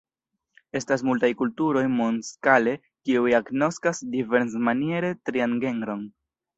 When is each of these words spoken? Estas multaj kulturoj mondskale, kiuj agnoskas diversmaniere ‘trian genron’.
Estas 0.79 1.03
multaj 1.09 1.29
kulturoj 1.41 1.83
mondskale, 1.99 2.75
kiuj 3.11 3.37
agnoskas 3.43 4.05
diversmaniere 4.19 5.17
‘trian 5.31 5.59
genron’. 5.69 6.07